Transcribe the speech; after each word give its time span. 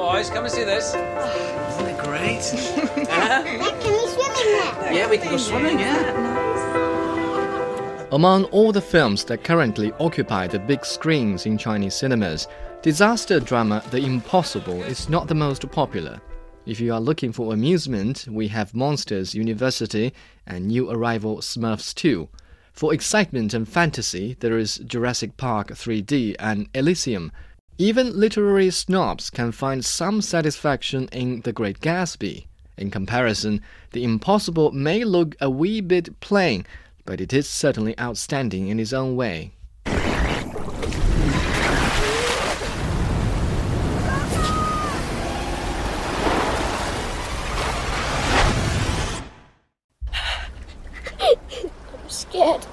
Boys, 0.00 0.30
come 0.30 0.44
and 0.44 0.52
see 0.52 0.64
this. 0.64 0.94
Isn't 0.94 1.86
it 1.86 1.98
great? 1.98 2.40
Uh-huh. 3.10 3.42
Dad, 3.42 3.44
can 3.82 3.92
we 3.92 4.06
swim 4.08 4.30
in 4.30 4.80
there? 4.80 4.92
yeah, 4.94 5.10
we 5.10 5.18
can 5.18 5.28
go 5.28 5.36
swimming, 5.36 5.78
yeah. 5.78 6.16
Among 8.10 8.44
all 8.44 8.72
the 8.72 8.80
films 8.80 9.24
that 9.24 9.44
currently 9.44 9.92
occupy 10.00 10.46
the 10.46 10.58
big 10.58 10.86
screens 10.86 11.44
in 11.44 11.58
Chinese 11.58 11.94
cinemas, 11.94 12.48
disaster 12.80 13.40
drama 13.40 13.82
The 13.90 13.98
Impossible 13.98 14.82
is 14.84 15.10
not 15.10 15.28
the 15.28 15.34
most 15.34 15.70
popular. 15.70 16.18
If 16.64 16.80
you 16.80 16.94
are 16.94 17.00
looking 17.00 17.30
for 17.30 17.52
amusement, 17.52 18.26
we 18.26 18.48
have 18.48 18.74
Monsters 18.74 19.34
University 19.34 20.14
and 20.46 20.66
new 20.66 20.90
arrival 20.90 21.42
Smurfs 21.42 21.94
2. 21.94 22.26
For 22.72 22.94
excitement 22.94 23.52
and 23.52 23.68
fantasy, 23.68 24.36
there 24.40 24.56
is 24.56 24.76
Jurassic 24.78 25.36
Park 25.36 25.68
3D 25.72 26.36
and 26.38 26.68
Elysium. 26.72 27.32
Even 27.80 28.20
literary 28.20 28.68
snobs 28.68 29.30
can 29.30 29.52
find 29.52 29.82
some 29.82 30.20
satisfaction 30.20 31.08
in 31.12 31.40
The 31.40 31.52
Great 31.54 31.80
Gatsby. 31.80 32.44
In 32.76 32.90
comparison, 32.90 33.62
The 33.92 34.04
Impossible 34.04 34.70
may 34.70 35.02
look 35.02 35.34
a 35.40 35.48
wee 35.48 35.80
bit 35.80 36.20
plain, 36.20 36.66
but 37.06 37.22
it 37.22 37.32
is 37.32 37.48
certainly 37.48 37.98
outstanding 37.98 38.68
in 38.68 38.78
its 38.78 38.92
own 38.92 39.16
way. 39.16 39.52
I'm 51.90 52.08
scared. 52.08 52.66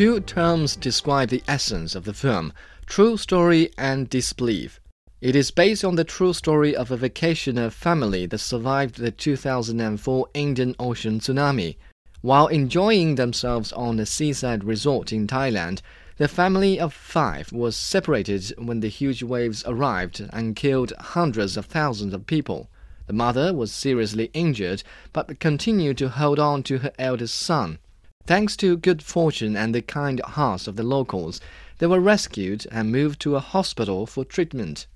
Two 0.00 0.18
terms 0.18 0.76
describe 0.76 1.28
the 1.28 1.42
essence 1.46 1.94
of 1.94 2.04
the 2.04 2.14
film 2.14 2.54
true 2.86 3.18
story 3.18 3.70
and 3.76 4.08
disbelief. 4.08 4.80
It 5.20 5.36
is 5.36 5.50
based 5.50 5.84
on 5.84 5.96
the 5.96 6.04
true 6.04 6.32
story 6.32 6.74
of 6.74 6.90
a 6.90 6.96
vacationer 6.96 7.70
family 7.70 8.24
that 8.24 8.38
survived 8.38 8.96
the 8.96 9.10
2004 9.10 10.28
Indian 10.32 10.74
Ocean 10.78 11.20
tsunami. 11.20 11.76
While 12.22 12.46
enjoying 12.46 13.16
themselves 13.16 13.72
on 13.72 14.00
a 14.00 14.06
seaside 14.06 14.64
resort 14.64 15.12
in 15.12 15.26
Thailand, 15.26 15.82
the 16.16 16.28
family 16.28 16.80
of 16.80 16.94
five 16.94 17.52
was 17.52 17.76
separated 17.76 18.54
when 18.56 18.80
the 18.80 18.88
huge 18.88 19.22
waves 19.22 19.62
arrived 19.66 20.26
and 20.32 20.56
killed 20.56 20.94
hundreds 20.98 21.58
of 21.58 21.66
thousands 21.66 22.14
of 22.14 22.24
people. 22.24 22.70
The 23.06 23.12
mother 23.12 23.52
was 23.52 23.70
seriously 23.70 24.30
injured 24.32 24.82
but 25.12 25.38
continued 25.40 25.98
to 25.98 26.08
hold 26.08 26.38
on 26.38 26.62
to 26.62 26.78
her 26.78 26.92
eldest 26.98 27.34
son. 27.34 27.80
Thanks 28.26 28.56
to 28.56 28.76
good 28.76 29.02
fortune 29.02 29.56
and 29.56 29.74
the 29.74 29.82
kind 29.82 30.20
hearts 30.20 30.66
of 30.66 30.76
the 30.76 30.82
locals, 30.82 31.40
they 31.78 31.86
were 31.86 32.00
rescued 32.00 32.66
and 32.70 32.92
moved 32.92 33.20
to 33.20 33.36
a 33.36 33.40
hospital 33.40 34.06
for 34.06 34.24
treatment. 34.24 34.86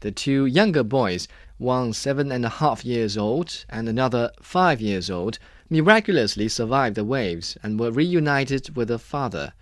The 0.00 0.10
two 0.10 0.46
younger 0.46 0.82
boys, 0.82 1.28
one 1.58 1.92
seven 1.92 2.32
and 2.32 2.44
a 2.44 2.48
half 2.48 2.84
years 2.84 3.16
old 3.16 3.64
and 3.68 3.88
another 3.88 4.32
five 4.42 4.80
years 4.80 5.08
old, 5.08 5.38
miraculously 5.70 6.48
survived 6.48 6.96
the 6.96 7.04
waves 7.04 7.56
and 7.62 7.78
were 7.78 7.92
reunited 7.92 8.76
with 8.76 8.88
their 8.88 8.98
father. 8.98 9.52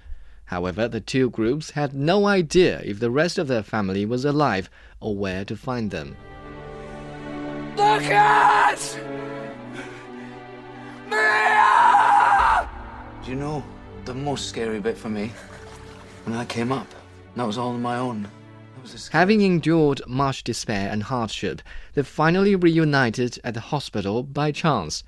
However, 0.46 0.88
the 0.88 1.00
two 1.00 1.30
groups 1.30 1.70
had 1.72 1.94
no 1.94 2.26
idea 2.26 2.80
if 2.84 2.98
the 2.98 3.10
rest 3.10 3.38
of 3.38 3.46
their 3.46 3.62
family 3.62 4.04
was 4.04 4.24
alive 4.24 4.68
or 4.98 5.14
where 5.14 5.44
to 5.44 5.56
find 5.56 5.90
them. 5.92 6.16
Look 7.76 8.02
at 8.02 9.19
you 13.30 13.36
know 13.36 13.62
the 14.06 14.14
most 14.14 14.48
scary 14.48 14.80
bit 14.80 14.98
for 14.98 15.08
me? 15.08 15.30
When 16.24 16.36
I 16.36 16.44
came 16.44 16.72
up, 16.72 16.88
that 17.36 17.46
was 17.46 17.58
all 17.58 17.68
on 17.68 17.80
my 17.80 17.96
own. 17.96 18.22
That 18.24 18.82
was 18.82 18.94
a 18.94 18.98
scary 18.98 19.20
Having 19.20 19.40
endured 19.42 20.02
much 20.08 20.42
despair 20.42 20.90
and 20.90 21.04
hardship, 21.04 21.62
they 21.94 22.02
finally 22.02 22.56
reunited 22.56 23.38
at 23.44 23.54
the 23.54 23.60
hospital 23.60 24.24
by 24.24 24.50
chance. 24.50 25.04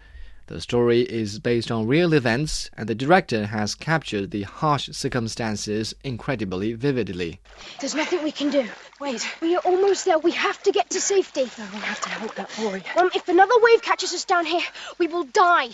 The 0.47 0.61
story 0.61 1.01
is 1.01 1.41
based 1.41 1.73
on 1.73 1.89
real 1.89 2.13
events, 2.13 2.71
and 2.77 2.89
the 2.89 2.95
director 2.95 3.47
has 3.47 3.75
captured 3.75 4.31
the 4.31 4.43
harsh 4.43 4.89
circumstances 4.93 5.93
incredibly 6.05 6.75
vividly. 6.75 7.41
There's 7.81 7.97
nothing 7.97 8.23
we 8.23 8.31
can 8.31 8.51
do. 8.51 8.69
Wait, 9.01 9.27
we 9.41 9.57
are 9.57 9.63
almost 9.65 10.05
there. 10.05 10.19
We 10.19 10.31
have 10.33 10.63
to 10.63 10.71
get 10.71 10.91
to 10.91 11.01
safety. 11.01 11.51
No, 11.59 11.67
we 11.73 11.81
have 11.81 12.01
to 12.03 12.09
help 12.09 12.37
that 12.37 12.51
boy. 12.57 12.85
Um, 12.97 13.11
if 13.17 13.29
another 13.29 13.55
wave 13.63 13.83
catches 13.83 14.13
us 14.13 14.25
down 14.25 14.47
here, 14.47 14.63
we 14.99 15.09
will 15.09 15.25
die. 15.25 15.71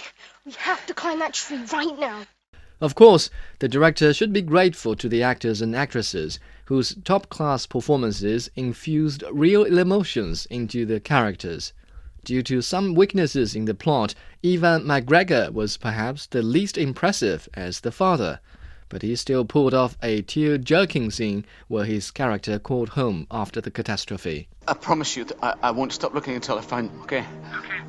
We 0.46 0.52
have 0.52 0.86
to 0.86 0.94
climb 0.94 1.18
that 1.18 1.34
tree 1.34 1.62
right 1.70 1.98
now. 1.98 2.22
Of 2.80 2.94
course, 2.94 3.28
the 3.58 3.68
director 3.68 4.14
should 4.14 4.32
be 4.32 4.40
grateful 4.40 4.94
to 4.94 5.08
the 5.08 5.22
actors 5.22 5.60
and 5.60 5.74
actresses 5.74 6.38
whose 6.66 6.94
top 7.02 7.28
class 7.28 7.66
performances 7.66 8.50
infused 8.54 9.24
real 9.32 9.64
emotions 9.64 10.46
into 10.46 10.86
the 10.86 11.00
characters. 11.00 11.72
Due 12.24 12.42
to 12.42 12.62
some 12.62 12.94
weaknesses 12.94 13.56
in 13.56 13.64
the 13.64 13.74
plot, 13.74 14.14
Ewan 14.42 14.84
McGregor 14.84 15.52
was 15.52 15.76
perhaps 15.76 16.26
the 16.26 16.42
least 16.42 16.78
impressive 16.78 17.48
as 17.54 17.80
the 17.80 17.90
father, 17.90 18.38
but 18.88 19.02
he 19.02 19.16
still 19.16 19.44
pulled 19.44 19.74
off 19.74 19.96
a 20.02 20.22
tear 20.22 20.56
jerking 20.56 21.10
scene 21.10 21.44
where 21.66 21.84
his 21.84 22.12
character 22.12 22.60
called 22.60 22.90
home 22.90 23.26
after 23.30 23.60
the 23.60 23.70
catastrophe. 23.70 24.46
I 24.68 24.74
promise 24.74 25.16
you 25.16 25.24
that 25.24 25.38
I, 25.42 25.54
I 25.62 25.70
won't 25.72 25.92
stop 25.92 26.14
looking 26.14 26.34
until 26.34 26.58
I 26.58 26.60
find 26.60 26.90
them, 26.90 27.02
okay? 27.02 27.24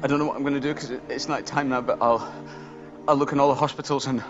I 0.02 0.08
don't 0.08 0.18
know 0.18 0.26
what 0.26 0.36
I'm 0.36 0.42
going 0.44 0.56
to 0.56 0.60
do 0.60 0.74
because 0.74 0.90
it, 0.90 1.04
it's 1.10 1.28
night 1.28 1.46
time 1.46 1.70
now, 1.70 1.82
but 1.82 2.02
I'll, 2.02 2.34
I'll 3.08 3.18
look 3.18 3.34
in 3.34 3.40
all 3.40 3.50
the 3.50 3.60
hospitals 3.60 4.08
and 4.08 4.24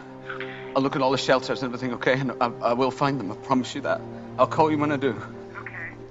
I'll 0.75 0.81
look 0.81 0.95
at 0.95 1.01
all 1.01 1.11
the 1.11 1.17
shelters 1.17 1.63
and 1.63 1.73
everything, 1.73 1.93
okay? 1.95 2.19
And 2.19 2.31
I, 2.41 2.51
I 2.61 2.73
will 2.73 2.91
find 2.91 3.19
them, 3.19 3.31
I 3.31 3.35
promise 3.35 3.73
you 3.75 3.81
that. 3.81 4.01
I'll 4.37 4.47
call 4.47 4.71
you 4.71 4.77
when 4.77 4.91
I 4.91 4.97
do. 4.97 5.21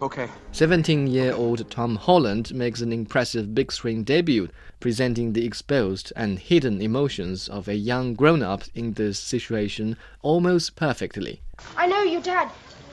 Okay. 0.00 0.28
17 0.52 1.08
year 1.08 1.34
old 1.34 1.69
Tom 1.70 1.96
Holland 1.96 2.54
makes 2.54 2.80
an 2.80 2.92
impressive 2.92 3.54
big 3.54 3.72
screen 3.72 4.04
debut, 4.04 4.48
presenting 4.78 5.32
the 5.32 5.44
exposed 5.44 6.12
and 6.14 6.38
hidden 6.38 6.80
emotions 6.80 7.48
of 7.48 7.66
a 7.66 7.74
young 7.74 8.14
grown 8.14 8.42
up 8.42 8.62
in 8.74 8.92
this 8.92 9.19
situation 9.19 9.96
almost 10.22 10.76
perfectly. 10.76 11.40
I 11.76 11.86
know 11.86 12.02
your 12.02 12.22
dad. 12.22 12.48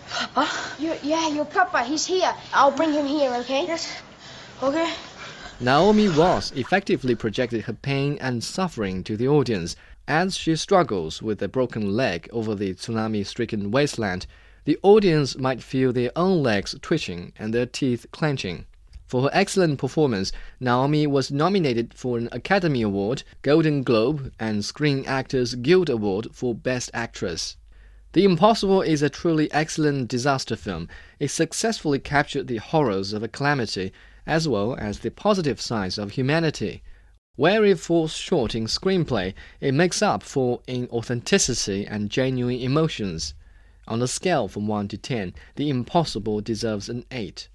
Papa? 0.10 0.50
Your, 0.80 0.96
yeah, 1.04 1.28
your 1.30 1.46
papa. 1.46 1.84
He's 1.84 2.06
here. 2.06 2.34
I'll 2.54 2.72
bring 2.72 2.94
him 2.94 3.06
here, 3.06 3.34
okay? 3.36 3.66
Yes. 3.68 4.02
Okay. 4.64 4.92
Naomi 5.60 6.08
Ross 6.08 6.52
effectively 6.52 7.16
projected 7.16 7.62
her 7.62 7.74
pain 7.74 8.18
and 8.20 8.44
suffering 8.44 9.04
to 9.04 9.16
the 9.16 9.28
audience 9.28 9.76
as 10.08 10.38
she 10.38 10.56
struggles 10.56 11.22
with 11.22 11.42
a 11.42 11.48
broken 11.48 11.96
leg 11.96 12.30
over 12.32 12.54
the 12.54 12.74
tsunami 12.74 13.26
stricken 13.26 13.72
wasteland. 13.72 14.28
The 14.66 14.78
audience 14.84 15.38
might 15.38 15.64
feel 15.64 15.94
their 15.94 16.12
own 16.16 16.42
legs 16.44 16.76
twitching 16.82 17.34
and 17.38 17.54
their 17.54 17.66
teeth 17.66 18.06
clenching. 18.12 18.66
For 19.08 19.22
her 19.22 19.30
excellent 19.34 19.78
performance, 19.78 20.32
Naomi 20.60 21.06
was 21.06 21.32
nominated 21.32 21.94
for 21.94 22.18
an 22.18 22.30
Academy 22.32 22.82
Award, 22.82 23.24
Golden 23.44 23.84
Globe, 23.84 24.34
and 24.40 24.66
Screen 24.66 25.06
Actors 25.06 25.54
Guild 25.54 25.90
Award 25.90 26.30
for 26.32 26.56
Best 26.56 26.90
Actress. 26.94 27.56
The 28.14 28.24
Impossible 28.24 28.82
is 28.82 29.02
a 29.02 29.10
truly 29.10 29.52
excellent 29.52 30.08
disaster 30.08 30.56
film. 30.56 30.88
It 31.20 31.28
successfully 31.30 32.00
captured 32.00 32.48
the 32.48 32.58
horrors 32.58 33.14
of 33.14 33.22
a 33.22 33.28
calamity 33.28 33.92
as 34.26 34.48
well 34.48 34.76
as 34.80 35.00
the 35.00 35.12
positive 35.12 35.62
sides 35.62 35.98
of 35.98 36.12
humanity. 36.12 36.82
Where 37.38 37.66
it 37.66 37.80
falls 37.80 38.14
short 38.14 38.56
in 38.56 38.66
screenplay, 38.66 39.34
it 39.60 39.74
makes 39.74 40.02
up 40.02 40.24
for 40.24 40.62
in 40.68 40.88
authenticity 40.90 41.86
and 41.86 42.10
genuine 42.10 42.60
emotions. 42.60 43.34
On 43.88 44.02
a 44.02 44.08
scale 44.08 44.48
from 44.48 44.68
1 44.68 44.88
to 44.88 44.98
10, 44.98 45.34
The 45.56 45.70
Impossible 45.70 46.40
deserves 46.40 46.88
an 46.88 47.04
8. 47.12 47.50